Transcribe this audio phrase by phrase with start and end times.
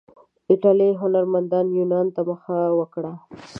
[0.51, 3.13] ایټالیایي هنرمندانو یونان ته مخه وکړه.